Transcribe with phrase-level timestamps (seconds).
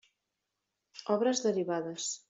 [1.17, 2.13] Obres derivades.